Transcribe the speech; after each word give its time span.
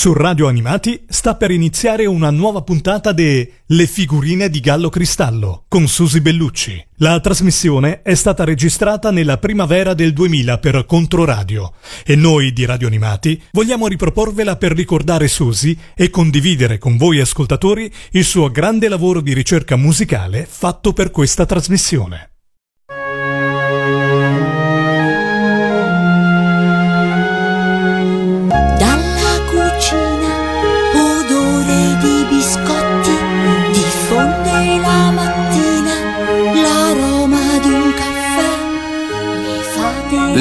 Su 0.00 0.14
Radio 0.14 0.48
Animati 0.48 1.04
sta 1.06 1.36
per 1.36 1.50
iniziare 1.50 2.06
una 2.06 2.30
nuova 2.30 2.62
puntata 2.62 3.12
de 3.12 3.56
Le 3.66 3.86
figurine 3.86 4.48
di 4.48 4.60
Gallo 4.60 4.88
Cristallo 4.88 5.64
con 5.68 5.88
Susi 5.88 6.22
Bellucci. 6.22 6.82
La 7.00 7.20
trasmissione 7.20 8.00
è 8.00 8.14
stata 8.14 8.44
registrata 8.44 9.10
nella 9.10 9.36
primavera 9.36 9.92
del 9.92 10.14
2000 10.14 10.56
per 10.56 10.86
Controradio 10.86 11.74
e 12.02 12.16
noi 12.16 12.54
di 12.54 12.64
Radio 12.64 12.86
Animati 12.86 13.42
vogliamo 13.52 13.88
riproporvela 13.88 14.56
per 14.56 14.72
ricordare 14.72 15.28
Susi 15.28 15.76
e 15.94 16.08
condividere 16.08 16.78
con 16.78 16.96
voi 16.96 17.20
ascoltatori 17.20 17.92
il 18.12 18.24
suo 18.24 18.50
grande 18.50 18.88
lavoro 18.88 19.20
di 19.20 19.34
ricerca 19.34 19.76
musicale 19.76 20.46
fatto 20.48 20.94
per 20.94 21.10
questa 21.10 21.44
trasmissione. 21.44 22.29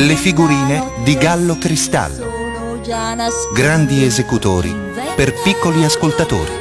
Le 0.01 0.15
figurine 0.15 0.93
di 1.03 1.17
Gallo 1.17 1.57
Cristallo. 1.57 2.81
Grandi 3.53 4.05
esecutori 4.05 4.73
per 5.13 5.33
piccoli 5.43 5.83
ascoltatori. 5.83 6.53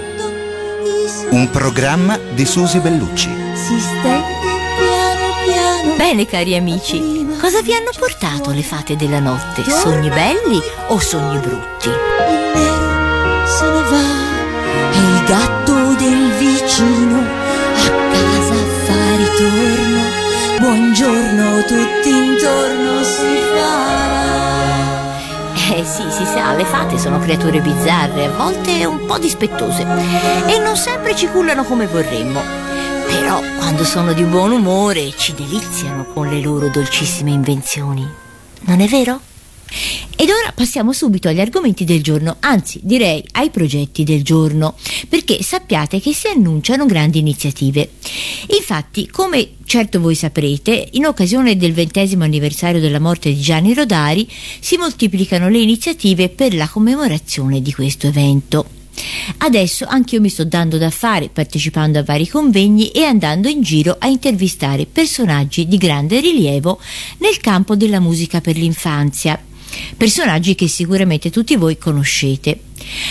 Un 1.31 1.49
programma 1.49 2.19
di 2.19 2.45
Susi 2.45 2.81
Bellucci. 2.81 3.31
Bene 5.97 6.27
cari 6.27 6.57
amici, 6.57 7.29
cosa 7.41 7.63
vi 7.63 7.75
hanno 7.75 7.91
portato 7.97 8.51
le 8.51 8.65
fate 8.65 8.97
della 8.97 9.21
notte? 9.21 9.63
Sogni 9.71 10.09
belli 10.09 10.61
o 10.89 10.99
sogni 10.99 11.39
brutti? 11.39 11.91
Il 11.91 12.51
nero 12.55 13.47
se 13.47 13.65
ne 13.67 13.83
va 13.83 14.07
e 14.91 14.99
il 14.99 15.25
gatto 15.27 15.95
del 15.95 16.33
vicino 16.39 17.21
a 17.21 17.89
casa 18.11 18.55
fa 18.85 19.17
ritorno. 19.17 19.88
Buongiorno 20.61 21.63
tutti 21.63 22.09
intorno 22.09 23.05
si 23.05 23.41
farà. 23.55 25.17
Eh 25.55 25.85
sì, 25.85 26.03
si 26.11 26.25
sa, 26.25 26.53
le 26.57 26.65
fate 26.65 26.99
sono 26.99 27.21
creature 27.21 27.61
bizzarre, 27.61 28.25
a 28.25 28.31
volte 28.31 28.85
un 28.85 29.07
po' 29.07 29.19
dispettose 29.19 29.83
e 29.83 30.59
non 30.59 30.77
sempre 30.77 31.15
ci 31.15 31.29
cullano 31.29 31.63
come 31.63 31.87
vorremmo. 31.87 32.43
Però 33.07 33.41
quando 33.59 33.85
sono 33.85 34.13
di 34.13 34.25
buon 34.25 34.51
umore 34.51 35.13
ci 35.17 35.33
deliziano 35.33 36.05
con 36.07 36.29
le 36.29 36.41
loro 36.41 36.69
dolcissime 36.69 37.31
invenzioni. 37.31 38.05
Non 38.63 38.81
è 38.81 38.89
vero? 38.89 39.21
Ed 40.21 40.31
ora 40.31 40.51
passiamo 40.53 40.93
subito 40.93 41.29
agli 41.29 41.39
argomenti 41.39 41.85
del 41.85 42.03
giorno, 42.03 42.39
anzi 42.41 42.81
direi 42.83 43.25
ai 43.35 43.51
progetti 43.51 44.03
del 44.03 44.25
giorno, 44.25 44.75
perché 45.09 45.45
sappiate 45.45 46.01
che 46.01 46.13
si 46.13 46.27
annunciano 46.27 46.87
grandi 46.87 47.21
iniziative. 47.21 47.91
Infatti, 48.49 49.07
come 49.07 49.51
certo 49.65 50.01
voi 50.01 50.17
saprete, 50.17 50.89
in 50.95 51.07
occasione 51.07 51.57
del 51.57 51.73
ventesimo 51.73 52.25
anniversario 52.25 52.81
della 52.81 52.99
morte 52.99 53.29
di 53.33 53.41
Gianni 53.41 53.75
Rodari 53.75 54.29
si 54.59 54.77
moltiplicano 54.77 55.49
le 55.49 55.61
iniziative 55.61 56.31
per 56.31 56.53
la 56.53 56.67
commemorazione 56.67 57.63
di 57.63 57.73
questo 57.73 58.09
evento. 58.09 58.67
Adesso 59.37 59.85
anche 59.87 60.17
io 60.17 60.21
mi 60.21 60.31
sto 60.31 60.45
dando 60.45 60.79
da 60.79 60.91
fare 60.91 61.29
partecipando 61.29 62.01
a 62.01 62.03
vari 62.03 62.27
convegni 62.27 62.89
e 62.89 63.05
andando 63.05 63.47
in 63.47 63.63
giro 63.63 63.95
a 63.97 64.09
intervistare 64.09 64.85
personaggi 64.85 65.69
di 65.69 65.77
grande 65.77 66.19
rilievo 66.19 66.81
nel 67.19 67.39
campo 67.39 67.77
della 67.77 68.01
musica 68.01 68.41
per 68.41 68.57
l'infanzia 68.57 69.41
personaggi 69.97 70.55
che 70.55 70.69
sicuramente 70.69 71.31
tutti 71.31 71.57
voi 71.57 71.79
conoscete. 71.79 72.68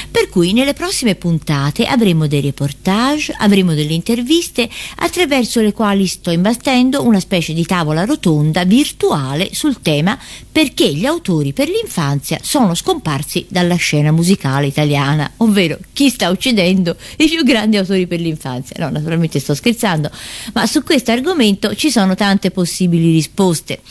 Per 0.10 0.30
cui 0.30 0.54
nelle 0.54 0.74
prossime 0.74 1.16
puntate 1.16 1.86
avremo 1.86 2.28
dei 2.28 2.42
reportage, 2.42 3.34
avremo 3.38 3.74
delle 3.74 3.94
interviste 3.94 4.68
attraverso 4.96 5.62
le 5.62 5.74
quali 5.74 6.08
sto 6.08 6.32
imbattendo 6.32 7.04
una 7.04 7.20
specie 7.20 7.54
di 7.54 7.66
tavola 7.66 8.06
rotonda 8.06 8.64
virtuale 8.64 9.50
sul 9.52 9.82
tema 9.82 10.18
perché 10.52 10.92
gli 10.92 11.06
autori 11.06 11.54
per 11.54 11.70
l'infanzia 11.70 12.40
sono 12.42 12.74
scomparsi 12.74 13.46
dalla 13.48 13.76
scena 13.76 14.12
musicale 14.12 14.66
italiana, 14.68 15.30
ovvero 15.38 15.78
chi 15.94 16.10
sta 16.10 16.30
uccidendo 16.30 16.96
i 17.18 17.28
più 17.28 17.44
grandi 17.44 17.78
autori 17.78 18.08
per 18.08 18.20
l'infanzia. 18.20 18.76
No, 18.80 18.90
naturalmente 18.90 19.40
sto 19.40 19.54
scherzando, 19.54 20.10
ma 20.54 20.66
su 20.66 20.84
questo 20.84 21.12
argomento 21.12 21.76
ci 21.76 21.92
sono 21.92 22.16
tante 22.16 22.50
possibili 22.50 23.12
risposte. 23.12 23.82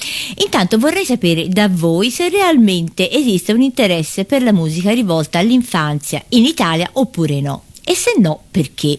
Intanto 0.43 0.79
vorrei 0.79 1.05
sapere 1.05 1.49
da 1.49 1.69
voi 1.69 2.11
se 2.11 2.29
realmente 2.29 3.11
esiste 3.11 3.53
un 3.53 3.61
interesse 3.61 4.25
per 4.25 4.43
la 4.43 4.53
musica 4.53 4.91
rivolta 4.91 5.39
all'infanzia 5.39 5.75
in 6.31 6.45
Italia 6.45 6.89
oppure 6.95 7.41
no. 7.41 7.63
E 7.89 7.95
se 7.95 8.15
no, 8.19 8.43
perché? 8.51 8.99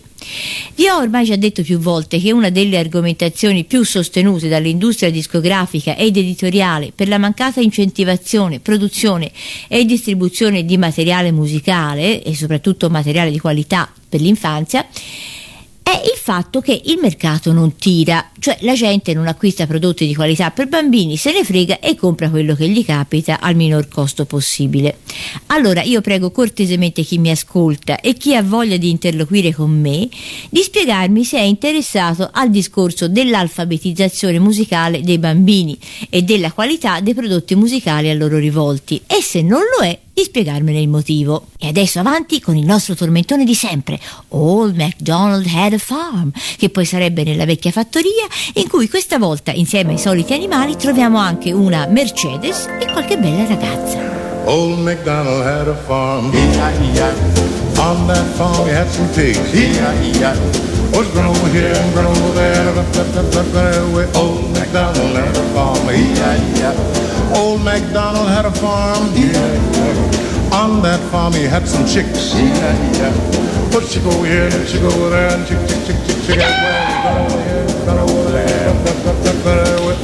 Vi 0.76 0.88
ho 0.88 1.00
ormai 1.00 1.26
già 1.26 1.36
detto 1.36 1.62
più 1.62 1.78
volte 1.78 2.20
che 2.20 2.32
una 2.32 2.50
delle 2.50 2.78
argomentazioni 2.78 3.66
più 3.66 3.84
sostenute 3.84 4.48
dall'industria 4.48 5.12
discografica 5.12 5.98
ed 5.98 6.16
editoriale 6.16 6.94
per 6.96 7.10
la 7.10 7.18
mancata 7.18 7.60
incentivazione, 7.60 8.62
produzione 8.62 9.32
e 9.68 9.84
distribuzione 9.84 10.64
di 10.64 10.78
materiale 10.78 11.34
musicale 11.34 12.24
e 12.24 12.34
soprattutto 12.34 12.90
materiale 12.90 13.32
di 13.32 13.40
qualità 13.40 13.92
per 14.08 14.22
l'infanzia 14.22 14.88
è 15.88 16.02
il 16.04 16.20
fatto 16.20 16.60
che 16.60 16.82
il 16.84 17.00
mercato 17.02 17.54
non 17.54 17.78
tira, 17.78 18.32
cioè 18.40 18.58
la 18.62 18.74
gente 18.74 19.14
non 19.14 19.26
acquista 19.26 19.66
prodotti 19.66 20.06
di 20.06 20.14
qualità 20.14 20.52
per 20.52 20.68
bambini, 20.68 21.16
se 21.16 21.32
ne 21.32 21.46
frega 21.46 21.80
e 21.80 21.96
compra 21.96 22.30
quello 22.30 22.56
che 22.56 22.68
gli 22.68 22.84
capita 22.84 23.40
al 23.40 23.56
minor 23.56 23.88
costo 23.88 24.26
possibile. 24.26 24.98
Allora 25.46 25.82
io 25.84 26.02
prego 26.02 26.30
cortesemente 26.30 27.04
chi 27.04 27.18
mi 27.20 27.30
ascolta 27.30 28.02
e 28.02 28.16
chi 28.16 28.36
ha 28.36 28.44
voglia 28.44 28.76
di 28.76 28.90
interloquire 28.90 29.54
con 29.54 29.72
me 29.72 30.10
di 30.50 30.62
spiegarmi 30.62 31.24
se 31.24 31.38
è 31.38 31.44
interessato 31.44 32.30
al 32.34 32.50
discorso 32.50 33.08
dell'alfabetizzazione 33.08 34.40
musicale 34.40 35.02
dei 35.02 35.20
bambini 35.20 35.80
e 36.10 36.22
della 36.22 36.52
qualità 36.52 37.00
dei 37.00 37.14
prodotti 37.14 37.56
musicali 37.56 38.10
a 38.10 38.14
loro 38.14 38.38
rivolti 38.38 39.02
e 39.08 39.22
se 39.22 39.42
non 39.42 39.62
lo 39.62 39.86
è 39.86 39.98
di 40.18 40.24
spiegarmene 40.24 40.82
il 40.82 40.90
motivo. 40.90 41.50
E 41.68 41.72
adesso 41.72 42.00
avanti 42.00 42.40
con 42.40 42.56
il 42.56 42.66
nostro 42.66 42.96
tormentone 42.96 43.44
di 43.44 43.54
sempre, 43.54 44.00
Old 44.30 44.78
MacDonald 44.78 45.46
Had 45.54 45.74
a 45.74 45.78
Farm, 45.78 46.32
che 46.56 46.70
poi 46.70 46.86
sarebbe 46.86 47.26
nella 47.26 47.44
vecchia 47.44 47.72
fattoria, 47.72 48.26
in 48.54 48.70
cui 48.70 48.88
questa 48.88 49.18
volta, 49.18 49.52
insieme 49.52 49.92
ai 49.92 49.98
soliti 49.98 50.32
animali, 50.32 50.78
troviamo 50.78 51.18
anche 51.18 51.52
una 51.52 51.86
Mercedes 51.88 52.68
e 52.80 52.90
qualche 52.90 53.18
bella 53.18 53.46
ragazza. 53.46 54.00
Old 54.46 54.80
MacDonald 54.80 55.46
had 55.46 55.68
a 55.68 55.76
farm. 55.86 56.32
On 57.80 58.08
that 58.08 58.26
farm 58.38 58.66
he 58.66 58.74
had 58.74 58.90
some 58.90 59.10
pigs. 59.10 59.38
Was 60.94 61.08
run 61.14 61.26
over 61.26 61.50
here 61.52 61.74
and 61.76 61.94
run 61.94 62.06
over 62.06 62.34
there. 62.34 62.66
Old 64.16 64.54
MacDonald 64.54 65.18
had 65.18 65.36
a 65.36 65.44
farm. 65.54 65.86
Old 67.34 67.62
MacDonald 67.62 68.30
had 68.30 68.46
a 68.46 68.52
farm. 68.54 70.17
Yeah. 70.58 70.64
On 70.64 70.82
that 70.82 71.00
farm 71.12 71.34
he 71.34 71.44
had 71.44 71.68
some 71.68 71.86
chicks. 71.86 72.34
Yeah. 72.34 73.14
But 73.72 73.86
chick 73.88 74.06
over 74.06 74.26
here 74.26 74.50
and 74.50 74.68
chick 74.68 74.82
over 74.82 75.10
there 75.10 75.30
and 75.30 75.46
chick, 75.48 75.60
chick, 75.70 75.86
chick, 75.86 75.98
chick, 76.06 76.26
chick 76.26 76.40
over 76.42 77.42
here, 77.46 77.66
run 77.86 78.00
over 78.00 78.32
there. 78.32 78.74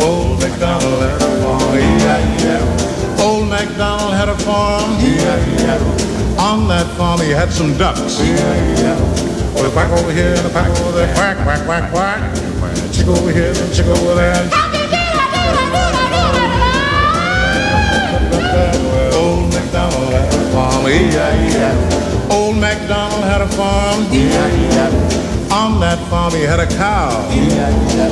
Old 0.01 0.39
MacDonald 0.39 1.01
had 1.01 1.21
a 1.21 1.41
farm. 1.41 1.75
Yeah. 1.75 3.23
Old 3.23 3.47
MacDonald 3.49 4.13
had 4.13 4.29
a 4.29 4.37
farm. 4.39 4.99
Yeah. 5.01 6.39
On 6.39 6.67
that 6.67 6.87
farm 6.97 7.21
he 7.21 7.31
had 7.31 7.51
some 7.51 7.75
ducks. 7.77 8.19
Yeah. 8.19 8.99
Well, 9.55 9.71
quack 9.71 9.91
over 9.91 10.11
here 10.11 10.35
and 10.35 10.45
a 10.45 10.49
quack 10.49 10.69
over 10.81 10.91
there. 10.91 11.13
Quack, 11.15 11.37
quack, 11.43 11.65
quack, 11.65 11.91
quack. 11.91 12.35
Chick 12.93 13.07
over 13.07 13.31
here 13.31 13.53
and 13.55 13.73
chick 13.73 13.87
over 13.87 14.15
there. 14.15 14.49
Old 14.53 14.71
MacDonald 18.31 18.53
had 18.53 18.69
a 18.69 18.72
farm. 20.53 20.85
Old 22.29 22.57
MacDonald 22.57 23.23
had 23.23 23.41
a 23.41 23.47
farm. 23.47 24.05
E-I-E-I. 24.13 24.89
On 25.51 25.79
that 25.81 25.97
farm 26.09 26.33
he 26.33 26.43
had 26.43 26.59
a 26.59 26.67
cow. 26.67 27.09
E-I-E-I. 27.33 28.09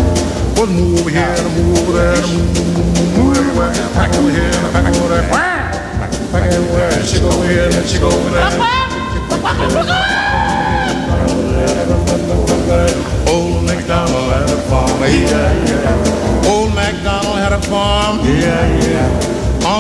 Well, 0.58 0.68
move 0.68 1.08
here 1.08 1.22
and 1.22 1.48
move 1.58 1.94
there 1.94 2.18
and 2.18 2.26
move, 3.18 3.38
everywhere. 3.38 3.72
Pack 3.94 4.14
over 4.18 4.32
here 4.32 4.42
and 4.42 4.74
pack 4.74 4.90
over 4.90 5.10
there. 5.14 5.30
Pack 5.30 6.46
everywhere. 6.52 6.90
And 6.90 7.06
here 7.46 7.70
and 7.70 7.88
chick 7.88 8.02
over 8.02 8.30
there. 8.34 8.50
Old 13.30 13.64
MacDonald 13.66 14.34
had 14.34 14.50
a 14.50 14.58
farm. 14.70 15.04
E-I-E-I. 15.04 16.50
Old 16.50 16.74
MacDonald 16.74 17.38
had 17.38 17.54
a 17.54 17.62
farm. 17.62 18.20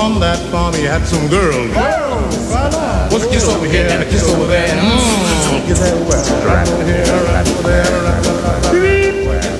On 0.00 0.18
that 0.18 0.38
farm 0.50 0.72
he 0.72 0.84
had 0.84 1.04
some 1.04 1.28
girls. 1.28 1.68
Girls. 1.76 2.32
What's 3.12 3.26
a 3.26 3.28
kiss 3.28 3.46
over 3.46 3.66
here 3.66 3.86
and 3.86 4.02
a 4.02 4.06
kiss 4.08 4.24
over 4.32 4.46
there? 4.46 4.66
Mm. 4.66 5.66
Kiss 5.68 5.82
everywhere. 5.82 6.24
Right 6.40 6.66
over 6.72 6.84
here, 6.88 7.04
right 7.04 7.46
over 7.46 7.68
there, 7.68 7.84
right 7.84 8.26
over 8.26 8.40
there. 8.40 8.72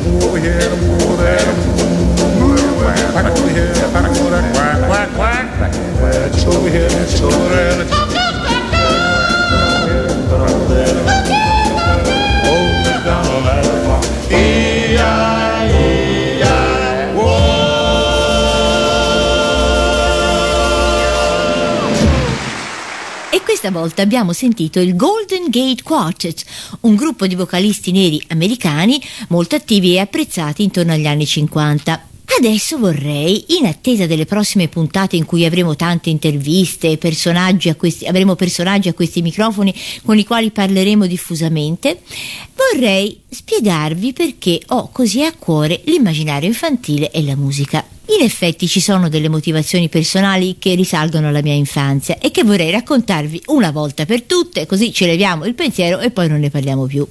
Move 0.00 0.24
over 0.24 0.38
here, 0.40 0.70
move 0.80 1.02
over 1.04 1.22
there. 1.22 1.44
Back 3.12 3.36
over 3.36 3.50
here, 3.52 3.74
back 3.92 4.08
over 4.16 4.30
there. 4.30 4.52
Quack, 4.88 5.10
quack, 5.12 5.46
quack. 5.58 6.32
Just 6.32 6.46
over 6.46 6.70
here, 6.70 6.88
just 6.88 7.22
over 7.22 7.48
there. 7.50 8.29
Questa 23.60 23.78
volta 23.78 24.00
abbiamo 24.00 24.32
sentito 24.32 24.80
il 24.80 24.96
Golden 24.96 25.50
Gate 25.50 25.82
Quartet, 25.82 26.44
un 26.80 26.94
gruppo 26.94 27.26
di 27.26 27.34
vocalisti 27.34 27.92
neri 27.92 28.18
americani 28.28 28.98
molto 29.28 29.54
attivi 29.54 29.92
e 29.92 29.98
apprezzati 29.98 30.62
intorno 30.62 30.92
agli 30.92 31.06
anni 31.06 31.26
50. 31.26 32.06
Adesso 32.38 32.78
vorrei, 32.78 33.44
in 33.58 33.66
attesa 33.66 34.06
delle 34.06 34.24
prossime 34.24 34.68
puntate 34.68 35.16
in 35.16 35.26
cui 35.26 35.44
avremo 35.44 35.76
tante 35.76 36.08
interviste, 36.08 36.96
personaggi 36.96 37.70
questi, 37.74 38.06
avremo 38.06 38.34
personaggi 38.34 38.88
a 38.88 38.94
questi 38.94 39.20
microfoni 39.20 39.74
con 40.06 40.16
i 40.16 40.24
quali 40.24 40.50
parleremo 40.50 41.06
diffusamente, 41.06 42.00
vorrei 42.56 43.20
spiegarvi 43.28 44.14
perché 44.14 44.58
ho 44.68 44.88
così 44.90 45.22
a 45.22 45.34
cuore 45.34 45.82
l'immaginario 45.84 46.48
infantile 46.48 47.10
e 47.10 47.22
la 47.22 47.36
musica. 47.36 47.84
In 48.16 48.24
effetti 48.24 48.66
ci 48.66 48.80
sono 48.80 49.08
delle 49.08 49.28
motivazioni 49.28 49.88
personali 49.88 50.56
che 50.58 50.74
risalgono 50.74 51.28
alla 51.28 51.42
mia 51.42 51.54
infanzia 51.54 52.18
e 52.18 52.32
che 52.32 52.42
vorrei 52.42 52.72
raccontarvi 52.72 53.42
una 53.46 53.70
volta 53.70 54.04
per 54.04 54.22
tutte, 54.22 54.66
così 54.66 54.92
ci 54.92 55.06
leviamo 55.06 55.44
il 55.44 55.54
pensiero 55.54 56.00
e 56.00 56.10
poi 56.10 56.26
non 56.28 56.40
ne 56.40 56.50
parliamo 56.50 56.86
più. 56.86 57.06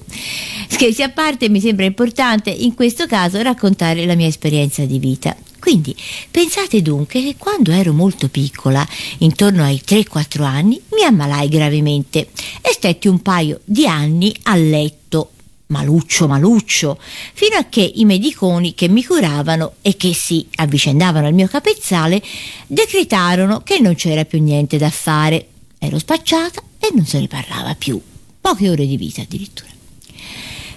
Scherzi 0.68 1.02
a 1.02 1.08
parte, 1.08 1.48
mi 1.48 1.58
sembra 1.58 1.86
importante 1.86 2.50
in 2.50 2.74
questo 2.74 3.06
caso 3.06 3.40
raccontare 3.40 4.04
la 4.04 4.14
mia 4.14 4.26
esperienza 4.26 4.84
di 4.84 4.98
vita. 4.98 5.34
Quindi 5.58 5.96
pensate 6.30 6.82
dunque 6.82 7.22
che 7.22 7.34
quando 7.38 7.70
ero 7.70 7.94
molto 7.94 8.28
piccola, 8.28 8.86
intorno 9.18 9.62
ai 9.62 9.80
3-4 9.82 10.42
anni, 10.42 10.78
mi 10.90 11.02
ammalai 11.02 11.48
gravemente 11.48 12.28
e 12.60 12.72
stetti 12.72 13.08
un 13.08 13.22
paio 13.22 13.60
di 13.64 13.86
anni 13.86 14.34
a 14.44 14.54
letto 14.54 15.30
maluccio 15.70 16.28
maluccio, 16.28 16.98
fino 17.32 17.56
a 17.56 17.64
che 17.64 17.80
i 17.80 18.04
mediconi 18.04 18.74
che 18.74 18.88
mi 18.88 19.04
curavano 19.04 19.74
e 19.82 19.96
che 19.96 20.14
si 20.14 20.46
avvicendavano 20.56 21.26
al 21.26 21.34
mio 21.34 21.48
capezzale 21.48 22.22
decretarono 22.66 23.62
che 23.62 23.80
non 23.80 23.94
c'era 23.94 24.24
più 24.24 24.42
niente 24.42 24.78
da 24.78 24.90
fare. 24.90 25.46
Ero 25.78 25.98
spacciata 25.98 26.62
e 26.78 26.90
non 26.94 27.06
se 27.06 27.20
ne 27.20 27.26
parlava 27.26 27.74
più. 27.74 28.00
Poche 28.40 28.68
ore 28.68 28.86
di 28.86 28.96
vita 28.96 29.22
addirittura. 29.22 29.68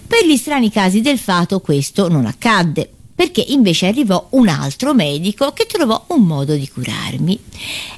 Per 0.05 0.25
gli 0.25 0.37
strani 0.37 0.69
casi 0.69 1.01
del 1.01 1.17
fato 1.17 1.59
questo 1.59 2.07
non 2.07 2.25
accadde, 2.25 2.89
perché 3.15 3.43
invece 3.47 3.87
arrivò 3.87 4.27
un 4.31 4.47
altro 4.47 4.93
medico 4.93 5.53
che 5.53 5.65
trovò 5.65 6.05
un 6.09 6.23
modo 6.23 6.55
di 6.55 6.69
curarmi. 6.69 7.39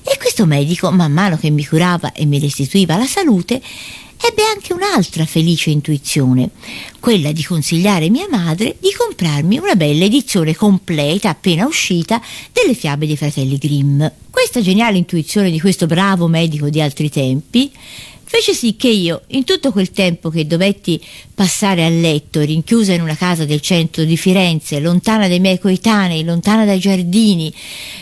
E 0.01 0.17
questo 0.17 0.45
medico, 0.45 0.91
man 0.91 1.11
mano 1.11 1.37
che 1.37 1.49
mi 1.49 1.65
curava 1.65 2.13
e 2.13 2.25
mi 2.25 2.39
restituiva 2.39 2.95
la 2.95 3.05
salute, 3.05 3.61
ebbe 4.21 4.43
anche 4.53 4.73
un'altra 4.73 5.25
felice 5.25 5.69
intuizione, 5.69 6.49
quella 6.99 7.31
di 7.31 7.43
consigliare 7.43 8.09
mia 8.09 8.27
madre 8.29 8.77
di 8.79 8.93
comprarmi 8.95 9.57
una 9.57 9.75
bella 9.75 10.05
edizione 10.05 10.55
completa 10.55 11.29
appena 11.29 11.65
uscita 11.65 12.21
delle 12.51 12.73
fiabe 12.73 13.07
dei 13.07 13.17
fratelli 13.17 13.57
Grimm. 13.57 14.03
Questa 14.29 14.61
geniale 14.61 14.97
intuizione 14.97 15.51
di 15.51 15.59
questo 15.59 15.85
bravo 15.85 16.27
medico 16.27 16.69
di 16.69 16.81
altri 16.81 17.09
tempi 17.09 17.71
fece 18.27 18.53
sì 18.53 18.75
che 18.75 18.89
io, 18.89 19.21
in 19.27 19.45
tutto 19.45 19.71
quel 19.71 19.91
tempo 19.91 20.29
che 20.29 20.45
dovetti 20.45 21.01
passare 21.33 21.85
a 21.85 21.89
letto, 21.89 22.41
rinchiusa 22.41 22.91
in 22.91 23.01
una 23.01 23.15
casa 23.15 23.45
del 23.45 23.61
centro 23.61 24.03
di 24.03 24.17
Firenze, 24.17 24.79
lontana 24.79 25.27
dai 25.27 25.39
miei 25.39 25.59
coetanei, 25.59 26.23
lontana 26.23 26.65
dai 26.65 26.79
giardini 26.79 27.53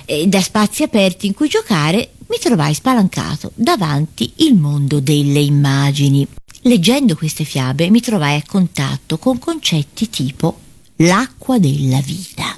e 0.06 0.26
da 0.28 0.42
spazi 0.42 0.82
aperti 0.82 1.28
in 1.28 1.34
cui 1.34 1.50
giocare, 1.50 2.13
mi 2.34 2.40
trovai 2.40 2.74
spalancato 2.74 3.52
davanti 3.54 4.34
il 4.38 4.56
mondo 4.56 5.00
delle 5.00 5.40
immagini. 5.40 6.28
Leggendo 6.62 7.16
queste 7.16 7.44
fiabe 7.44 7.92
mi 7.92 8.00
trovai 8.00 8.38
a 8.38 8.44
contatto 8.44 9.20
con 9.20 9.38
concetti 9.38 10.10
tipo 10.10 10.58
l'acqua 10.96 11.60
della 11.60 12.02
vita. 12.02 12.58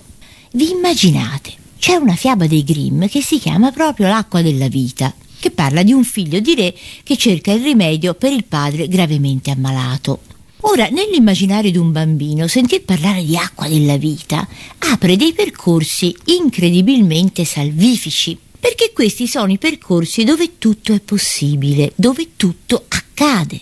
Vi 0.54 0.72
immaginate? 0.72 1.56
C'è 1.78 1.96
una 1.96 2.16
fiaba 2.16 2.48
dei 2.48 2.64
Grimm 2.64 3.08
che 3.08 3.22
si 3.22 3.38
chiama 3.38 3.74
proprio 3.74 4.08
l'acqua 4.08 4.42
della 4.42 4.70
vita, 4.70 5.14
che 5.42 5.52
parla 5.52 5.84
di 5.84 5.92
un 5.92 6.06
figlio 6.06 6.40
di 6.40 6.56
re 6.56 6.74
che 7.04 7.18
cerca 7.18 7.52
il 7.52 7.62
rimedio 7.62 8.14
per 8.14 8.32
il 8.32 8.46
padre 8.46 8.88
gravemente 8.88 9.52
ammalato. 9.52 10.22
Ora, 10.62 10.88
nell'immaginario 10.88 11.70
di 11.70 11.78
un 11.78 11.92
bambino, 11.92 12.48
sentir 12.48 12.84
parlare 12.84 13.26
di 13.26 13.36
acqua 13.36 13.68
della 13.68 13.98
vita 13.98 14.48
apre 14.94 15.18
dei 15.18 15.34
percorsi 15.34 16.16
incredibilmente 16.28 17.44
salvifici 17.44 18.38
perché 18.66 18.94
questi 18.94 19.28
sono 19.28 19.52
i 19.52 19.60
percorsi 19.60 20.24
dove 20.24 20.58
tutto 20.58 20.92
è 20.92 21.00
possibile, 21.00 21.92
dove 21.94 22.30
tutto 22.36 22.84
accade, 22.88 23.62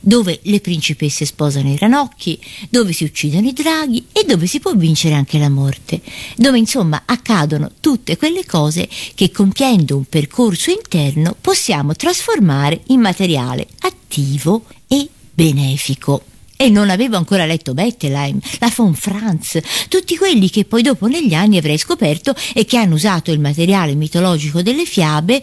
dove 0.00 0.38
le 0.44 0.60
principesse 0.60 1.24
sposano 1.24 1.72
i 1.72 1.76
ranocchi, 1.76 2.38
dove 2.68 2.92
si 2.92 3.02
uccidono 3.02 3.48
i 3.48 3.52
draghi 3.52 4.06
e 4.12 4.22
dove 4.22 4.46
si 4.46 4.60
può 4.60 4.72
vincere 4.76 5.16
anche 5.16 5.40
la 5.40 5.48
morte, 5.48 6.00
dove 6.36 6.58
insomma 6.58 7.02
accadono 7.06 7.72
tutte 7.80 8.16
quelle 8.16 8.46
cose 8.46 8.88
che 9.16 9.32
compiendo 9.32 9.96
un 9.96 10.04
percorso 10.04 10.70
interno 10.70 11.34
possiamo 11.40 11.96
trasformare 11.96 12.82
in 12.86 13.00
materiale 13.00 13.66
attivo 13.80 14.66
e 14.86 15.08
benefico 15.34 16.22
e 16.56 16.70
non 16.70 16.90
avevo 16.90 17.16
ancora 17.16 17.46
letto 17.46 17.74
Bettelheim, 17.74 18.38
la 18.58 18.72
von 18.74 18.94
Franz, 18.94 19.58
tutti 19.88 20.16
quelli 20.16 20.50
che 20.50 20.64
poi 20.64 20.82
dopo 20.82 21.06
negli 21.06 21.34
anni 21.34 21.58
avrei 21.58 21.78
scoperto 21.78 22.34
e 22.54 22.64
che 22.64 22.78
hanno 22.78 22.94
usato 22.94 23.30
il 23.30 23.40
materiale 23.40 23.94
mitologico 23.94 24.62
delle 24.62 24.84
fiabe 24.84 25.42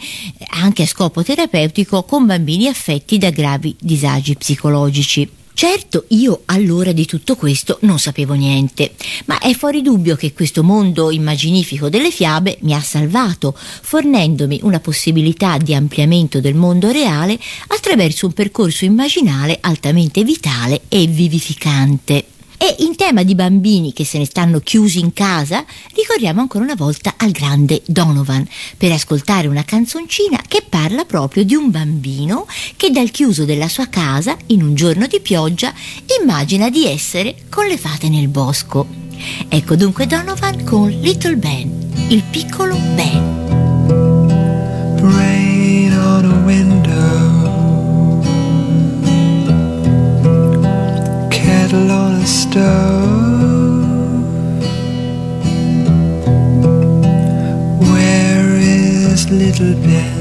anche 0.49 0.83
a 0.83 0.87
scopo 0.87 1.23
terapeutico 1.23 2.03
con 2.03 2.25
bambini 2.25 2.67
affetti 2.67 3.17
da 3.17 3.29
gravi 3.29 3.75
disagi 3.79 4.35
psicologici. 4.35 5.41
Certo, 5.65 6.03
io 6.09 6.41
allora 6.47 6.91
di 6.91 7.05
tutto 7.05 7.37
questo 7.37 7.77
non 7.83 7.97
sapevo 7.97 8.33
niente, 8.33 8.95
ma 9.27 9.39
è 9.39 9.53
fuori 9.53 9.81
dubbio 9.81 10.17
che 10.17 10.33
questo 10.33 10.61
mondo 10.61 11.09
immaginifico 11.09 11.87
delle 11.87 12.11
fiabe 12.11 12.57
mi 12.63 12.73
ha 12.73 12.81
salvato, 12.81 13.55
fornendomi 13.55 14.59
una 14.63 14.81
possibilità 14.81 15.57
di 15.57 15.73
ampliamento 15.73 16.41
del 16.41 16.55
mondo 16.55 16.91
reale 16.91 17.39
attraverso 17.67 18.25
un 18.25 18.33
percorso 18.33 18.83
immaginale 18.83 19.57
altamente 19.61 20.25
vitale 20.25 20.81
e 20.89 21.07
vivificante. 21.07 22.32
E 22.57 22.75
in 22.79 22.95
tema 22.95 23.23
di 23.23 23.35
bambini 23.35 23.93
che 23.93 24.05
se 24.05 24.17
ne 24.17 24.25
stanno 24.25 24.59
chiusi 24.59 24.99
in 24.99 25.13
casa, 25.13 25.65
ricorriamo 25.95 26.41
ancora 26.41 26.63
una 26.63 26.75
volta 26.75 27.15
al 27.17 27.31
grande 27.31 27.81
Donovan 27.85 28.47
per 28.77 28.91
ascoltare 28.91 29.47
una 29.47 29.65
canzoncina 29.65 30.41
che 30.47 30.63
parla 30.67 31.03
proprio 31.05 31.43
di 31.43 31.55
un 31.55 31.71
bambino 31.71 32.47
che 32.77 32.89
dal 32.89 33.11
chiuso 33.11 33.45
della 33.45 33.67
sua 33.67 33.87
casa, 33.87 34.37
in 34.47 34.63
un 34.63 34.75
giorno 34.75 35.07
di 35.07 35.19
pioggia, 35.19 35.73
immagina 36.21 36.69
di 36.69 36.85
essere 36.87 37.35
con 37.49 37.67
le 37.67 37.77
fate 37.77 38.09
nel 38.09 38.27
bosco. 38.27 38.87
Ecco 39.47 39.75
dunque 39.75 40.07
Donovan 40.07 40.63
con 40.63 40.89
Little 40.89 41.35
Ben, 41.35 41.91
il 42.09 42.23
piccolo 42.29 42.75
Ben. 42.95 43.41
Rain 45.01 45.93
on 45.93 46.25
a 46.25 46.45
window 46.45 47.22
kettle 51.73 51.91
on 51.91 52.13
a 52.13 52.25
stove. 52.25 52.63
Where 57.89 58.55
is 58.55 59.29
little 59.31 59.73
Ben? 59.81 60.12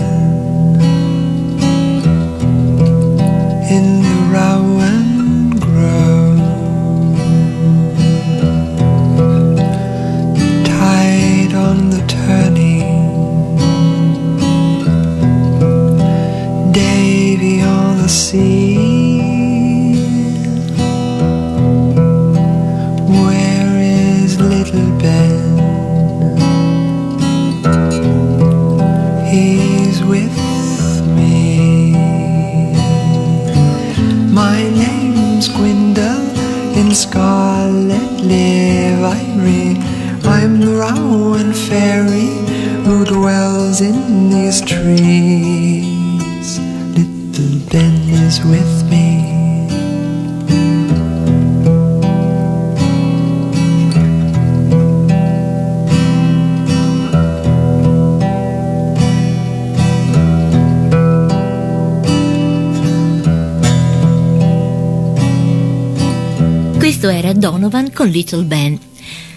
Questo 67.03 67.19
era 67.19 67.33
Donovan 67.33 67.93
con 67.93 68.07
Little 68.07 68.45
Ben. 68.45 68.79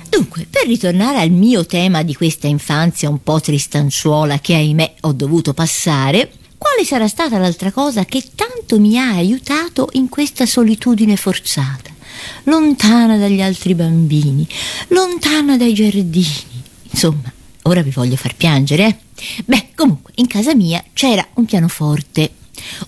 Dunque, 0.08 0.46
per 0.48 0.68
ritornare 0.68 1.20
al 1.20 1.32
mio 1.32 1.66
tema 1.66 2.04
di 2.04 2.14
questa 2.14 2.46
infanzia 2.46 3.10
un 3.10 3.24
po' 3.24 3.42
tristanciuola 3.42 4.38
che 4.38 4.54
ahimè 4.54 4.94
ho 5.02 5.14
dovuto 5.14 5.56
passare, 5.56 6.32
quale 6.60 6.86
sarà 6.86 7.08
stata 7.08 7.40
l'altra 7.40 7.72
cosa 7.72 8.06
che 8.06 8.24
tanto 8.36 8.80
mi 8.80 9.00
ha 9.00 9.16
aiutato 9.16 9.90
in 9.94 10.10
questa 10.10 10.46
solitudine 10.46 11.16
forzata? 11.16 11.90
Lontana 12.44 13.18
dagli 13.18 13.42
altri 13.42 13.74
bambini, 13.74 14.48
lontana 14.90 15.58
dai 15.58 15.74
giardini. 15.74 16.44
Insomma, 16.92 17.34
ora 17.64 17.82
vi 17.82 17.90
voglio 17.90 18.16
far 18.16 18.36
piangere, 18.36 18.86
eh? 18.86 18.98
Beh, 19.44 19.70
comunque, 19.74 20.12
in 20.18 20.28
casa 20.28 20.54
mia 20.54 20.84
c'era 20.94 21.28
un 21.34 21.46
pianoforte. 21.46 22.32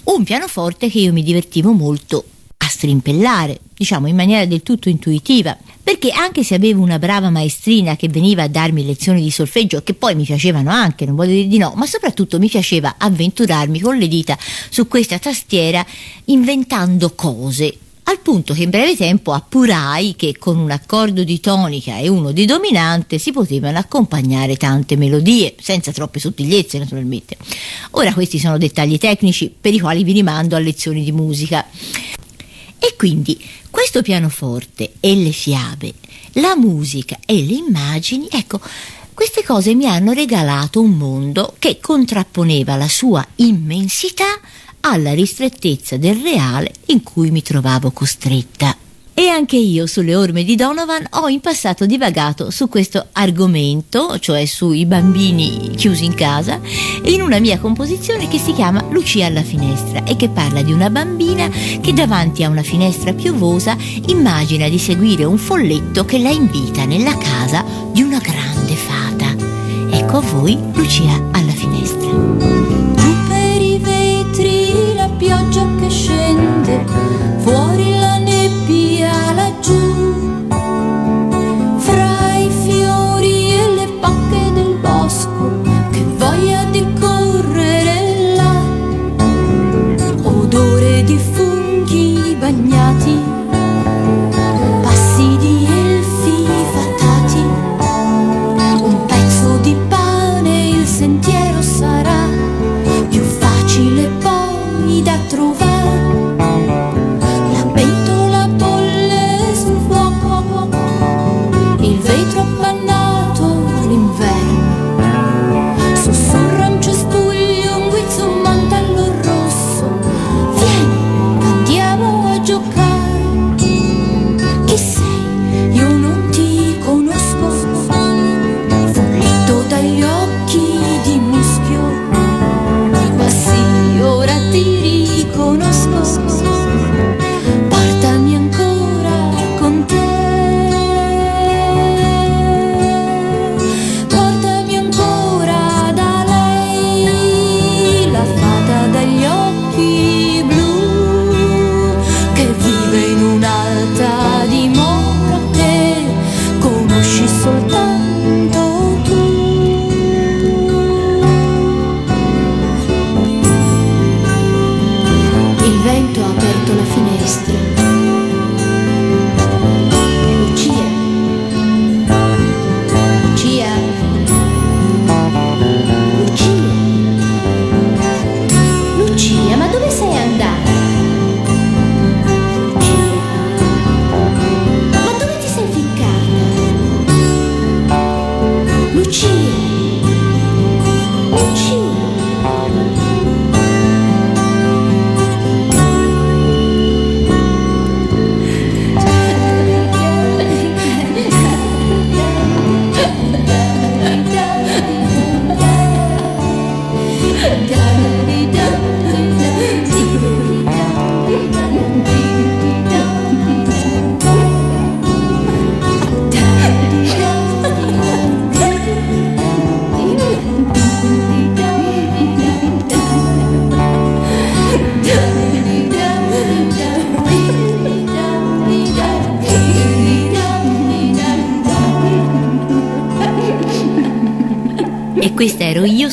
Un 0.04 0.24
pianoforte 0.24 0.88
che 0.88 1.00
io 1.00 1.14
mi 1.14 1.24
divertivo 1.24 1.72
molto 1.72 2.24
strimpellare, 2.68 3.60
diciamo 3.76 4.08
in 4.08 4.16
maniera 4.16 4.46
del 4.46 4.64
tutto 4.64 4.90
intuitiva, 4.90 5.58
perché 5.84 6.12
anche 6.12 6.44
se 6.44 6.56
avevo 6.56 6.82
una 6.82 7.00
brava 7.00 7.30
maestrina 7.30 7.96
che 7.96 8.10
veniva 8.10 8.44
a 8.44 8.48
darmi 8.48 8.86
lezioni 8.86 9.22
di 9.22 9.32
solfeggio, 9.32 9.84
che 9.84 9.94
poi 9.94 10.16
mi 10.16 10.26
piacevano 10.26 10.70
anche, 10.70 11.06
non 11.06 11.16
voglio 11.16 11.32
dire 11.32 11.48
di 11.48 11.58
no, 11.58 11.74
ma 11.76 11.86
soprattutto 11.86 12.40
mi 12.40 12.50
piaceva 12.50 12.96
avventurarmi 12.98 13.80
con 13.80 13.98
le 13.98 14.08
dita 14.08 14.38
su 14.70 14.88
questa 14.88 15.18
tastiera 15.18 15.86
inventando 16.26 17.14
cose. 17.16 17.78
Al 18.10 18.20
punto 18.22 18.54
che 18.54 18.64
in 18.64 18.70
breve 18.70 18.96
tempo 18.96 19.34
appurai 19.34 20.16
che 20.16 20.38
con 20.38 20.58
un 20.58 20.72
accordo 20.72 21.26
di 21.26 21.42
tonica 21.42 21.98
e 21.98 22.08
uno 22.08 22.32
di 22.32 22.46
dominante 22.46 23.18
si 23.18 23.34
potevano 23.34 23.80
accompagnare 23.80 24.56
tante 24.56 24.96
melodie, 24.96 25.56
senza 25.60 25.92
troppe 25.92 26.20
sottigliezze 26.20 26.78
naturalmente. 26.78 27.36
Ora 27.92 28.14
questi 28.14 28.40
sono 28.40 28.58
dettagli 28.58 28.98
tecnici 28.98 29.54
per 29.60 29.74
i 29.74 29.80
quali 29.80 30.06
vi 30.06 30.14
rimando 30.14 30.56
a 30.56 30.60
lezioni 30.60 31.04
di 31.04 31.12
musica. 31.12 31.66
E 32.80 32.96
quindi 32.98 33.44
questo 33.70 34.02
pianoforte 34.02 34.94
e 35.00 35.16
le 35.16 35.32
fiabe, 35.32 35.94
la 36.34 36.56
musica 36.56 37.18
e 37.26 37.44
le 37.44 37.54
immagini, 37.54 38.28
ecco, 38.30 38.60
queste 39.14 39.44
cose 39.44 39.74
mi 39.74 39.88
hanno 39.88 40.12
regalato 40.12 40.80
un 40.80 40.92
mondo 40.92 41.56
che 41.58 41.80
contrapponeva 41.82 42.76
la 42.76 42.88
sua 42.88 43.26
immensità 43.38 44.40
alla 44.82 45.14
ristrettezza 45.14 45.98
del 45.98 46.22
reale 46.22 46.72
in 46.88 47.02
cui 47.02 47.32
mi 47.32 47.42
trovavo 47.42 47.92
costretta. 47.92 48.87
E 49.20 49.30
anche 49.30 49.56
io 49.56 49.88
sulle 49.88 50.14
orme 50.14 50.44
di 50.44 50.56
Donovan 50.56 51.04
ho 51.14 51.28
in 51.28 51.40
passato 51.40 51.88
divagato 51.88 52.52
su 52.52 52.70
questo 52.70 53.08
argomento, 53.14 54.20
cioè 54.20 54.46
sui 54.46 54.86
bambini 54.86 55.72
chiusi 55.76 56.06
in 56.06 56.14
casa, 56.14 56.60
in 57.06 57.24
una 57.24 57.40
mia 57.40 57.58
composizione 57.58 58.28
che 58.28 58.38
si 58.38 58.54
chiama 58.54 58.86
Lucia 58.92 59.26
alla 59.26 59.42
finestra 59.42 60.04
e 60.04 60.16
che 60.16 60.30
parla 60.30 60.62
di 60.62 60.72
una 60.72 60.92
bambina 60.92 61.50
che 61.50 61.94
davanti 61.94 62.44
a 62.44 62.50
una 62.50 62.62
finestra 62.62 63.12
piovosa 63.12 63.76
immagina 64.06 64.70
di 64.70 64.78
seguire 64.78 65.24
un 65.24 65.40
folletto 65.40 66.06
che 66.06 66.20
la 66.20 66.30
invita 66.30 66.86
nella 66.86 67.18
casa 67.18 67.66
di 67.92 68.04
una 68.04 68.20
grande 68.20 68.76
fata. 68.76 69.36
Ecco 69.98 70.18
a 70.18 70.22
voi 70.22 70.56
Lucia 70.74 71.30
alla 71.32 71.54
finestra. 71.54 72.08
Giù 72.08 73.16
per 73.28 73.62
i 73.64 73.80
vetri 73.80 74.94
la 74.94 75.10
pioggia 75.10 75.66
che 75.80 75.90
scende, 75.90 77.17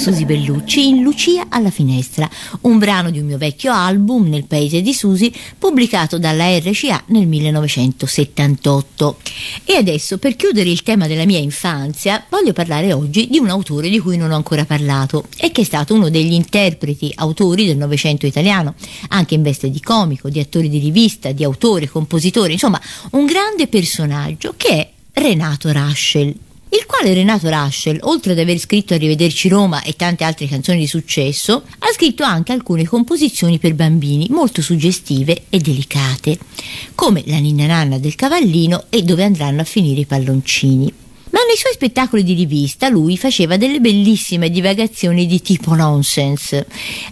Susi 0.05 0.27
Bellucci, 0.27 0.89
in 0.89 1.01
Lucia 1.01 1.47
alla 1.49 1.71
finestra, 1.71 2.29
un 2.61 2.77
brano 2.77 3.09
di 3.09 3.21
un 3.21 3.25
mio 3.25 3.39
vecchio 3.39 3.73
album, 3.73 4.29
Nel 4.29 4.45
paese 4.45 4.83
di 4.83 4.93
Susi, 4.93 5.33
pubblicato 5.59 6.19
dalla 6.19 6.59
RCA 6.59 7.05
nel 7.07 7.27
1978. 7.27 9.17
E 9.65 9.77
adesso, 9.77 10.19
per 10.19 10.37
chiudere 10.37 10.69
il 10.69 10.83
tema 10.83 11.07
della 11.07 11.25
mia 11.25 11.39
infanzia, 11.39 12.23
voglio 12.29 12.53
parlare 12.53 12.93
oggi 12.93 13.29
di 13.31 13.39
un 13.39 13.49
autore 13.49 13.89
di 13.89 13.99
cui 13.99 14.19
non 14.19 14.31
ho 14.31 14.37
ancora 14.37 14.67
parlato 14.67 15.25
e 15.39 15.51
che 15.53 15.63
è 15.63 15.65
stato 15.65 15.95
uno 15.95 16.11
degli 16.11 16.35
interpreti 16.35 17.11
autori 17.15 17.65
del 17.65 17.79
Novecento 17.79 18.27
italiano, 18.27 18.75
anche 19.09 19.33
in 19.33 19.41
veste 19.41 19.71
di 19.71 19.81
comico, 19.81 20.29
di 20.29 20.39
attore 20.39 20.69
di 20.69 20.81
rivista, 20.81 21.33
di 21.33 21.45
autore, 21.45 21.89
compositore, 21.89 22.53
insomma, 22.53 22.79
un 23.13 23.25
grande 23.25 23.69
personaggio 23.69 24.53
che 24.55 24.69
è 24.69 24.91
Renato 25.15 25.73
Raschel 25.73 26.37
il 26.75 26.87
quale 26.87 27.15
Renato 27.15 27.49
Raschel, 27.49 28.01
oltre 28.03 28.33
ad 28.33 28.39
aver 28.41 28.59
scritto 28.59 28.95
Arrivederci 28.95 29.49
Roma 29.49 29.83
e 29.83 29.95
tante 29.95 30.25
altre 30.25 30.49
canzoni 30.49 30.81
di 30.81 30.87
successo, 30.89 31.63
ha 31.79 31.93
scritto 31.93 32.25
anche 32.25 32.51
alcune 32.51 32.85
composizioni 32.85 33.59
per 33.59 33.75
bambini 33.75 34.27
molto 34.31 34.61
suggestive 34.61 35.45
e 35.51 35.59
delicate, 35.59 36.37
come 36.97 37.23
La 37.27 37.39
ninna 37.39 37.67
nanna 37.67 37.99
del 37.99 38.17
cavallino 38.17 38.87
e 38.89 39.03
Dove 39.03 39.23
andranno 39.23 39.61
a 39.61 39.65
finire 39.65 40.01
i 40.01 40.07
palloncini. 40.07 41.04
Ma 41.35 41.41
nei 41.49 41.57
suoi 41.57 41.73
spettacoli 41.73 42.23
di 42.23 42.33
rivista 42.33 42.89
lui 42.89 43.19
faceva 43.19 43.57
delle 43.57 43.81
bellissime 43.81 44.51
divagazioni 44.51 45.27
di 45.27 45.43
tipo 45.43 45.75
nonsense. 45.75 46.65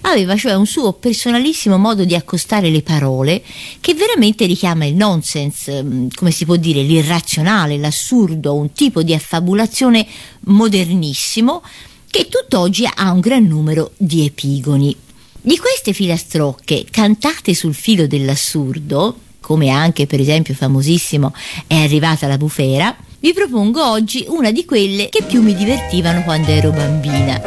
Aveva 0.03 0.37
cioè 0.37 0.55
un 0.55 0.65
suo 0.65 0.93
personalissimo 0.93 1.77
modo 1.77 2.05
di 2.05 2.15
accostare 2.15 2.71
le 2.71 2.83
parole 2.83 3.43
che 3.81 3.95
veramente 3.95 4.47
richiama 4.47 4.85
il 4.85 4.95
nonsense, 4.95 5.83
mm, 5.83 6.09
come 6.15 6.31
si 6.31 6.45
può 6.45 6.55
dire, 6.55 6.83
l'irrazionale, 6.83 7.79
l'assurdo, 7.79 8.55
un 8.55 8.71
tipo 8.71 9.03
di 9.03 9.13
affabulazione 9.13 10.07
modernissimo 10.43 11.61
che 12.09 12.29
tutt'oggi 12.29 12.89
ha 12.95 13.11
un 13.11 13.19
gran 13.19 13.45
numero 13.45 13.91
di 13.97 14.25
epigoni. 14.25 14.97
Di 15.41 15.59
queste 15.59 15.93
filastrocche 15.93 16.87
cantate 16.89 17.55
sul 17.55 17.75
filo 17.75 18.07
dell'assurdo, 18.07 19.17
come 19.41 19.71
anche 19.71 20.07
per 20.07 20.21
esempio 20.21 20.55
famosissimo 20.55 21.35
è 21.67 21.75
arrivata 21.75 22.29
la 22.29 22.37
bufera, 22.37 22.97
vi 23.23 23.33
propongo 23.33 23.89
oggi 23.89 24.25
una 24.31 24.51
di 24.51 24.65
quelle 24.65 25.09
che 25.09 25.23
più 25.23 25.43
mi 25.43 25.55
divertivano 25.55 26.25
quando 26.25 26.51
ero 26.51 26.73
bambina. 26.73 27.41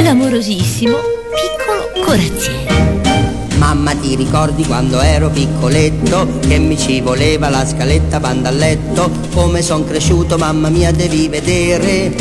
L'amorosissimo 0.00 0.96
piccolo 0.96 2.04
corazziere. 2.04 3.46
Mamma 3.56 3.96
ti 3.96 4.14
ricordi 4.14 4.64
quando 4.64 5.00
ero 5.00 5.28
piccoletto 5.28 6.38
che 6.46 6.58
mi 6.58 6.78
ci 6.78 7.00
voleva 7.00 7.48
la 7.48 7.66
scaletta 7.66 8.20
banda 8.20 8.50
a 8.50 8.52
letto? 8.52 9.10
Come 9.34 9.60
son 9.60 9.84
cresciuto 9.84 10.38
mamma 10.38 10.68
mia 10.68 10.92
devi 10.92 11.26
vedere 11.26 12.14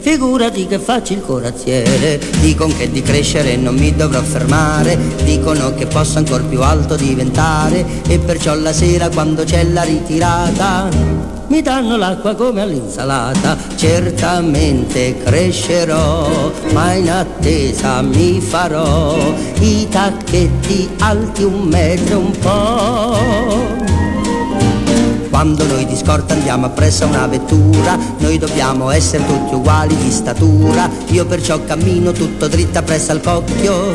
Figurati 0.00 0.66
che 0.66 0.78
faccio 0.78 1.14
il 1.14 1.22
corazziere, 1.22 2.20
dicono 2.42 2.74
che 2.76 2.90
di 2.90 3.00
crescere 3.00 3.56
non 3.56 3.74
mi 3.74 3.96
dovrò 3.96 4.20
fermare, 4.20 4.98
dicono 5.24 5.72
che 5.72 5.86
posso 5.86 6.18
ancora 6.18 6.42
più 6.42 6.60
alto 6.60 6.94
diventare 6.94 8.02
e 8.06 8.18
perciò 8.18 8.54
la 8.54 8.74
sera 8.74 9.08
quando 9.08 9.44
c'è 9.44 9.64
la 9.64 9.82
ritirata 9.82 11.33
mi 11.54 11.62
danno 11.62 11.96
l'acqua 11.96 12.34
come 12.34 12.62
all'insalata, 12.62 13.56
certamente 13.76 15.16
crescerò, 15.18 16.28
ma 16.72 16.94
in 16.94 17.08
attesa 17.08 18.02
mi 18.02 18.40
farò 18.40 19.16
i 19.60 19.86
tacchetti 19.88 20.90
alti 20.98 21.44
un 21.44 21.60
metro 21.60 22.18
un 22.18 22.30
po'. 22.40 23.16
Quando 25.30 25.64
noi 25.66 25.86
di 25.86 25.96
scorta 25.96 26.34
andiamo 26.34 26.66
appresso 26.66 27.04
a 27.04 27.06
una 27.06 27.28
vettura, 27.28 27.96
noi 28.18 28.36
dobbiamo 28.36 28.90
essere 28.90 29.24
tutti 29.24 29.54
uguali 29.54 29.94
di 29.94 30.10
statura, 30.10 30.90
io 31.10 31.24
perciò 31.24 31.62
cammino 31.62 32.10
tutto 32.10 32.48
dritto 32.48 32.78
appresso 32.78 33.12
al 33.12 33.20
cocchio 33.20 33.92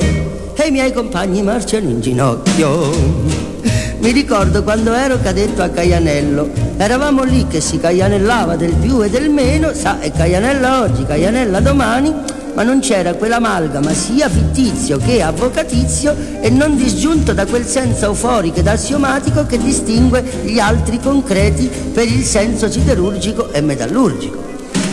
e 0.55 0.65
i 0.65 0.71
miei 0.71 0.93
compagni 0.93 1.41
marciano 1.41 1.89
in 1.89 1.99
ginocchio. 1.99 3.78
Mi 3.99 4.11
ricordo 4.11 4.63
quando 4.63 4.93
ero 4.93 5.19
cadetto 5.21 5.61
a 5.61 5.67
Caianello, 5.67 6.49
eravamo 6.77 7.23
lì 7.23 7.47
che 7.47 7.59
si 7.59 7.79
caianellava 7.79 8.55
del 8.55 8.73
più 8.73 9.03
e 9.03 9.09
del 9.09 9.29
meno, 9.29 9.73
sa, 9.73 9.99
e 9.99 10.13
caianella 10.13 10.79
oggi, 10.81 11.05
caianella 11.05 11.59
domani, 11.59 12.13
ma 12.55 12.63
non 12.63 12.79
c'era 12.79 13.13
quell'amalgama 13.15 13.91
sia 13.91 14.29
fittizio 14.29 14.97
che 14.99 15.21
avvocatizio 15.21 16.15
e 16.39 16.49
non 16.49 16.77
disgiunto 16.77 17.33
da 17.33 17.45
quel 17.45 17.65
senso 17.65 18.05
euforico 18.05 18.59
ed 18.59 18.67
assiomatico 18.67 19.45
che 19.45 19.57
distingue 19.57 20.23
gli 20.43 20.59
altri 20.59 20.97
concreti 21.01 21.69
per 21.93 22.07
il 22.07 22.23
senso 22.23 22.71
siderurgico 22.71 23.51
e 23.51 23.59
metallurgico. 23.59 24.41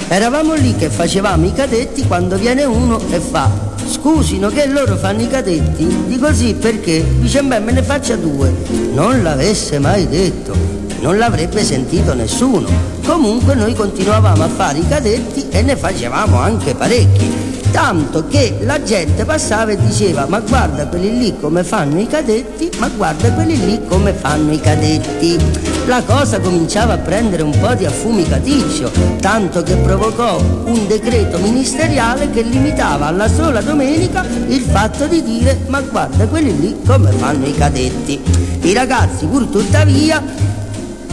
Eravamo 0.08 0.54
lì 0.54 0.74
che 0.74 0.90
facevamo 0.90 1.46
i 1.46 1.52
cadetti 1.52 2.04
quando 2.08 2.36
viene 2.36 2.64
uno 2.64 3.00
e 3.10 3.20
fa 3.20 3.65
Scusino 3.86 4.48
che 4.48 4.66
loro 4.66 4.96
fanno 4.96 5.22
i 5.22 5.28
cadetti? 5.28 5.86
Dico 6.06 6.32
sì 6.34 6.54
perché? 6.54 7.04
Dice 7.20 7.42
beh 7.42 7.60
me 7.60 7.72
ne 7.72 7.82
faccia 7.82 8.16
due. 8.16 8.52
Non 8.92 9.22
l'avesse 9.22 9.78
mai 9.78 10.08
detto, 10.08 10.54
non 11.00 11.16
l'avrebbe 11.18 11.62
sentito 11.64 12.12
nessuno. 12.14 12.68
Comunque 13.04 13.54
noi 13.54 13.74
continuavamo 13.74 14.42
a 14.42 14.48
fare 14.48 14.78
i 14.78 14.88
cadetti 14.88 15.46
e 15.50 15.62
ne 15.62 15.76
facevamo 15.76 16.38
anche 16.38 16.74
parecchi 16.74 17.45
tanto 17.70 18.26
che 18.26 18.58
la 18.62 18.82
gente 18.82 19.24
passava 19.24 19.72
e 19.72 19.76
diceva 19.76 20.26
ma 20.26 20.40
guarda 20.40 20.86
quelli 20.86 21.16
lì 21.18 21.36
come 21.38 21.64
fanno 21.64 22.00
i 22.00 22.06
cadetti, 22.06 22.70
ma 22.78 22.88
guarda 22.88 23.32
quelli 23.32 23.58
lì 23.64 23.80
come 23.86 24.12
fanno 24.12 24.52
i 24.52 24.60
cadetti. 24.60 25.38
La 25.86 26.02
cosa 26.02 26.40
cominciava 26.40 26.94
a 26.94 26.98
prendere 26.98 27.42
un 27.42 27.56
po' 27.58 27.74
di 27.74 27.86
affumicaticcio, 27.86 28.90
tanto 29.20 29.62
che 29.62 29.76
provocò 29.76 30.36
un 30.64 30.86
decreto 30.86 31.38
ministeriale 31.38 32.30
che 32.30 32.42
limitava 32.42 33.06
alla 33.06 33.28
sola 33.28 33.60
domenica 33.60 34.24
il 34.48 34.62
fatto 34.62 35.06
di 35.06 35.22
dire 35.22 35.58
ma 35.68 35.80
guarda 35.80 36.26
quelli 36.26 36.58
lì 36.58 36.76
come 36.84 37.10
fanno 37.12 37.46
i 37.46 37.54
cadetti. 37.54 38.20
I 38.62 38.72
ragazzi 38.72 39.26
pur 39.26 39.46
tuttavia 39.46 40.22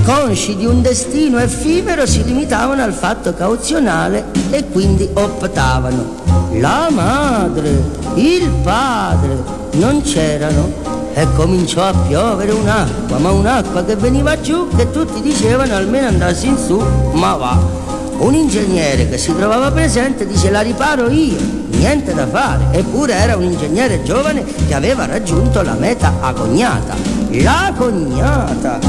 consci 0.04 0.56
di 0.56 0.66
un 0.66 0.82
destino 0.82 1.38
effimero 1.38 2.06
si 2.06 2.24
limitavano 2.24 2.82
al 2.82 2.94
fatto 2.94 3.34
cauzionale 3.34 4.26
e 4.50 4.68
quindi 4.70 5.08
optavano 5.14 6.23
la 6.60 6.90
madre, 6.92 7.84
il 8.16 8.50
padre 8.64 9.38
non 9.74 10.02
c'erano 10.02 10.72
e 11.14 11.28
cominciò 11.36 11.84
a 11.84 11.94
piovere 11.94 12.52
un'acqua, 12.52 13.18
ma 13.18 13.32
un'acqua 13.32 13.84
che 13.84 13.96
veniva 13.96 14.40
giù 14.40 14.68
che 14.76 14.90
tutti 14.92 15.22
dicevano 15.22 15.76
almeno 15.76 16.08
andassi 16.08 16.48
in 16.48 16.58
su, 16.58 16.82
ma 17.14 17.36
va. 17.36 17.82
Un 18.18 18.34
ingegnere 18.34 19.10
che 19.10 19.18
si 19.18 19.36
trovava 19.36 19.72
presente 19.72 20.26
dice 20.26 20.50
la 20.50 20.62
riparo 20.62 21.10
io, 21.10 21.38
niente 21.72 22.14
da 22.14 22.28
fare, 22.28 22.68
eppure 22.72 23.14
era 23.14 23.36
un 23.36 23.44
ingegnere 23.44 24.04
giovane 24.04 24.46
che 24.68 24.74
aveva 24.74 25.06
raggiunto 25.06 25.62
la 25.62 25.74
meta 25.74 26.14
agognata. 26.22 26.96
La 27.32 27.74
cognata! 27.76 28.80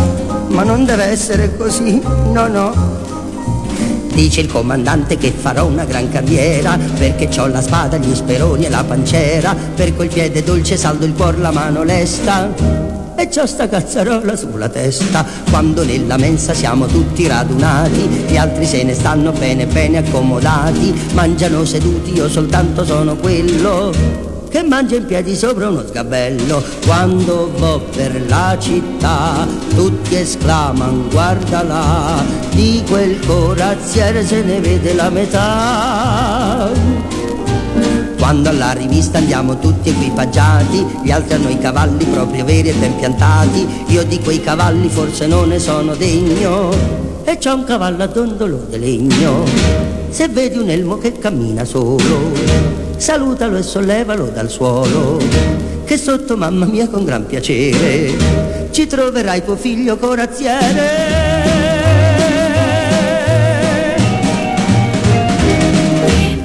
Ma 0.48 0.62
non 0.62 0.84
deve 0.84 1.04
essere 1.04 1.56
così, 1.56 2.00
no 2.30 2.46
no, 2.46 2.72
Dice 4.14 4.40
il 4.40 4.46
comandante 4.46 5.16
che 5.16 5.32
farò 5.32 5.66
una 5.66 5.84
gran 5.84 6.08
carriera 6.08 6.78
Perché 6.96 7.28
ho 7.40 7.46
la 7.48 7.60
spada, 7.60 7.96
gli 7.96 8.14
speroni 8.14 8.64
e 8.64 8.70
la 8.70 8.84
pancera 8.84 9.54
Per 9.74 9.94
quel 9.94 10.08
piede 10.08 10.42
dolce 10.42 10.76
saldo 10.76 11.04
il 11.04 11.12
cuor, 11.14 11.38
la 11.38 11.50
mano 11.50 11.82
lesta 11.82 13.02
e 13.16 13.28
c'ho 13.28 13.46
sta 13.46 13.68
cazzarola 13.68 14.34
sulla 14.34 14.68
testa 14.68 15.24
Quando 15.48 15.84
nella 15.84 16.16
mensa 16.16 16.52
siamo 16.52 16.86
tutti 16.86 17.28
radunati 17.28 18.00
Gli 18.26 18.36
altri 18.36 18.66
se 18.66 18.82
ne 18.82 18.92
stanno 18.92 19.30
bene 19.30 19.66
bene 19.66 19.98
accomodati 19.98 20.92
Mangiano 21.12 21.64
seduti, 21.64 22.12
io 22.12 22.28
soltanto 22.28 22.84
sono 22.84 23.14
quello 23.14 24.23
che 24.54 24.62
mangia 24.62 24.94
in 24.94 25.06
piedi 25.06 25.34
sopra 25.34 25.68
uno 25.68 25.84
sgabello. 25.84 26.62
Quando 26.86 27.50
vo 27.56 27.80
per 27.92 28.24
la 28.28 28.56
città, 28.60 29.44
tutti 29.74 30.14
esclamano 30.14 31.08
guarda 31.10 31.64
là, 31.64 32.22
di 32.52 32.80
quel 32.88 33.18
corazziere 33.26 34.24
se 34.24 34.42
ne 34.42 34.60
vede 34.60 34.94
la 34.94 35.10
metà. 35.10 36.70
Quando 38.16 38.48
alla 38.48 38.70
rivista 38.70 39.18
andiamo 39.18 39.58
tutti 39.58 39.88
equipaggiati, 39.88 40.86
gli 41.02 41.10
altri 41.10 41.34
hanno 41.34 41.48
i 41.48 41.58
cavalli 41.58 42.04
proprio 42.04 42.44
veri 42.44 42.68
e 42.68 42.74
ben 42.74 42.94
piantati, 42.94 43.66
io 43.88 44.04
di 44.04 44.20
quei 44.20 44.40
cavalli 44.40 44.88
forse 44.88 45.26
non 45.26 45.48
ne 45.48 45.58
sono 45.58 45.96
degno, 45.96 46.70
e 47.24 47.38
c'ho 47.38 47.54
un 47.54 47.64
cavallo 47.64 48.04
a 48.04 48.06
dondolo 48.06 48.64
di 48.70 48.78
legno. 48.78 49.42
Se 50.10 50.28
vedi 50.28 50.58
un 50.58 50.70
elmo 50.70 50.96
che 50.96 51.18
cammina 51.18 51.64
solo, 51.64 52.83
salutalo 53.04 53.58
e 53.58 53.62
sollevalo 53.62 54.30
dal 54.30 54.48
suolo, 54.48 55.18
che 55.84 55.98
sotto 55.98 56.38
mamma 56.38 56.64
mia 56.64 56.88
con 56.88 57.04
gran 57.04 57.26
piacere 57.26 58.70
ci 58.70 58.86
troverai 58.86 59.44
tuo 59.44 59.56
figlio 59.56 59.98
corazziere. 59.98 61.13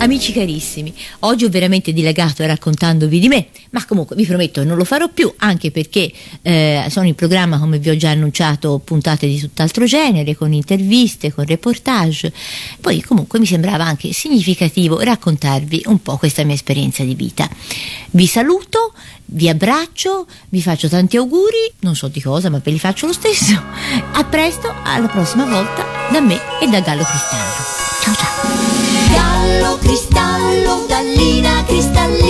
Amici 0.09 0.33
carissimi, 0.33 0.91
oggi 1.19 1.45
ho 1.45 1.49
veramente 1.49 1.93
dilagato 1.93 2.43
raccontandovi 2.43 3.19
di 3.19 3.27
me, 3.27 3.49
ma 3.69 3.85
comunque 3.85 4.15
vi 4.15 4.25
prometto 4.25 4.63
non 4.63 4.75
lo 4.75 4.83
farò 4.83 5.07
più, 5.07 5.31
anche 5.37 5.69
perché 5.69 6.11
eh, 6.41 6.87
sono 6.89 7.05
in 7.05 7.13
programma, 7.13 7.59
come 7.59 7.77
vi 7.77 7.91
ho 7.91 7.95
già 7.95 8.09
annunciato, 8.09 8.81
puntate 8.83 9.27
di 9.27 9.37
tutt'altro 9.37 9.85
genere, 9.85 10.35
con 10.35 10.51
interviste, 10.51 11.31
con 11.31 11.45
reportage. 11.45 12.33
Poi 12.81 13.03
comunque 13.03 13.37
mi 13.37 13.45
sembrava 13.45 13.85
anche 13.85 14.11
significativo 14.11 14.99
raccontarvi 14.99 15.83
un 15.85 16.01
po' 16.01 16.17
questa 16.17 16.43
mia 16.43 16.55
esperienza 16.55 17.03
di 17.03 17.13
vita. 17.13 17.47
Vi 18.09 18.25
saluto, 18.25 18.93
vi 19.31 19.49
abbraccio, 19.49 20.27
vi 20.49 20.61
faccio 20.61 20.87
tanti 20.87 21.17
auguri, 21.17 21.71
non 21.79 21.95
so 21.95 22.07
di 22.07 22.21
cosa, 22.21 22.49
ma 22.49 22.59
ve 22.63 22.71
li 22.71 22.79
faccio 22.79 23.05
lo 23.05 23.13
stesso. 23.13 23.61
A 24.13 24.23
presto, 24.23 24.73
alla 24.83 25.07
prossima 25.07 25.45
volta, 25.45 25.85
da 26.11 26.19
me 26.19 26.39
e 26.61 26.67
da 26.67 26.79
Gallo 26.79 27.03
Cristallo. 27.03 27.63
Ciao 28.01 28.13
ciao! 28.13 28.39
Gallo 29.13 29.77
cristallo, 29.77 30.85
gallina 30.87 31.63
cristallina 31.65 32.28